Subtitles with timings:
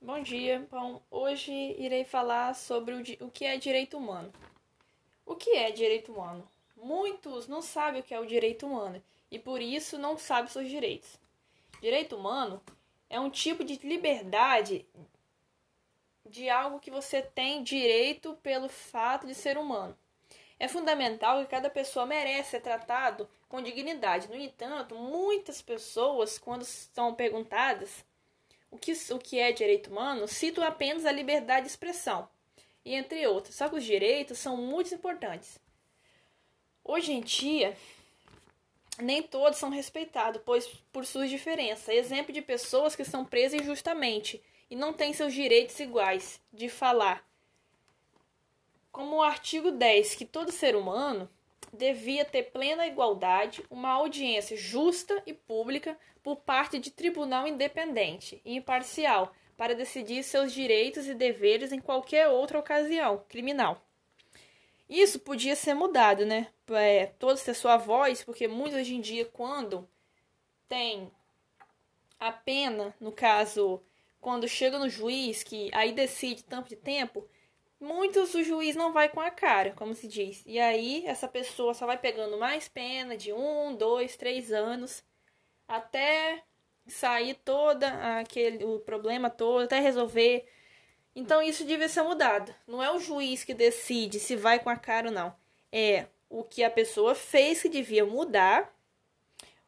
[0.00, 0.64] Bom dia.
[0.70, 4.32] Bom, hoje irei falar sobre o, o que é direito humano.
[5.26, 6.48] O que é direito humano?
[6.76, 10.68] Muitos não sabem o que é o direito humano e por isso não sabem seus
[10.68, 11.18] direitos.
[11.82, 12.62] Direito humano
[13.10, 14.86] é um tipo de liberdade
[16.24, 19.98] de algo que você tem direito pelo fato de ser humano.
[20.60, 24.28] É fundamental que cada pessoa merece ser tratado com dignidade.
[24.28, 28.06] No entanto, muitas pessoas, quando são perguntadas
[28.70, 32.28] o que, o que é direito humano, cito apenas a liberdade de expressão,
[32.84, 33.54] e entre outros.
[33.54, 35.58] Só que os direitos são muito importantes.
[36.84, 37.76] Hoje em dia,
[38.98, 41.88] nem todos são respeitados, pois por suas diferenças.
[41.88, 47.26] Exemplo de pessoas que são presas injustamente e não têm seus direitos iguais de falar.
[48.90, 51.30] Como o artigo 10, que todo ser humano
[51.72, 58.56] devia ter plena igualdade, uma audiência justa e pública por parte de tribunal independente e
[58.56, 63.84] imparcial para decidir seus direitos e deveres em qualquer outra ocasião criminal.
[64.88, 66.48] Isso podia ser mudado, né?
[66.70, 69.86] É, todos ter sua voz, porque muitos hoje em dia, quando
[70.68, 71.10] tem
[72.18, 73.82] a pena, no caso,
[74.20, 77.28] quando chega no juiz, que aí decide tanto de tempo,
[77.80, 80.42] muitos o juiz não vai com a cara, como se diz.
[80.46, 85.02] E aí essa pessoa só vai pegando mais pena de um, dois, três anos
[85.66, 86.42] até
[86.86, 90.46] sair toda aquele o problema todo, até resolver.
[91.14, 92.54] Então isso devia ser mudado.
[92.66, 95.34] Não é o juiz que decide se vai com a cara ou não.
[95.70, 98.74] É o que a pessoa fez que devia mudar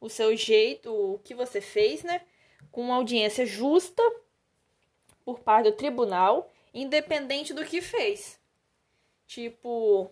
[0.00, 2.20] o seu jeito, o que você fez, né?
[2.70, 4.02] Com uma audiência justa
[5.24, 8.38] por parte do tribunal independente do que fez.
[9.26, 10.10] Tipo,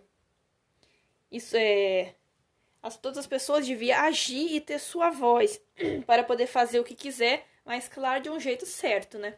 [1.29, 2.15] isso é.
[2.81, 5.61] As, todas as pessoas deviam agir e ter sua voz
[6.07, 9.35] para poder fazer o que quiser, mas claro, de um jeito certo, né?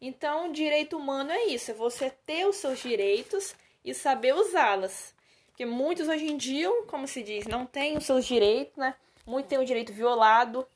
[0.00, 5.14] Então, direito humano é isso, é você ter os seus direitos e saber usá-las.
[5.46, 8.94] Porque muitos hoje em dia, como se diz, não têm os seus direitos, né?
[9.24, 10.66] Muitos têm o direito violado.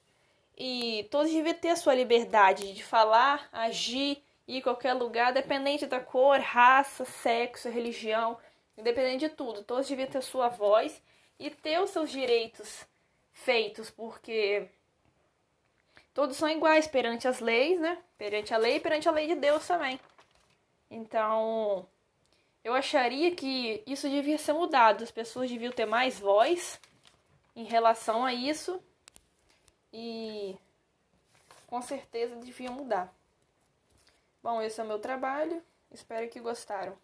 [0.57, 6.01] E todos deviam ter a sua liberdade de falar, agir ir qualquer lugar, dependente da
[6.01, 8.37] cor, raça, sexo, religião,
[8.77, 9.63] independente de tudo.
[9.63, 11.01] Todos deviam ter sua voz
[11.39, 12.85] e ter os seus direitos
[13.31, 14.69] feitos, porque
[16.13, 17.97] todos são iguais perante as leis, né?
[18.19, 20.01] Perante a lei e perante a lei de Deus também.
[20.91, 21.87] Então,
[22.65, 25.05] eu acharia que isso devia ser mudado.
[25.05, 26.81] As pessoas deviam ter mais voz
[27.55, 28.83] em relação a isso
[29.93, 30.57] e
[31.69, 33.15] com certeza deviam mudar.
[34.43, 35.63] Bom, esse é o meu trabalho.
[35.91, 36.97] Espero que gostaram.